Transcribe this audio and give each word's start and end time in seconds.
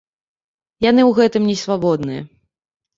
Яны 0.89 1.01
ў 1.05 1.11
гэтым 1.21 1.43
не 1.53 1.57
свабодныя. 1.67 2.21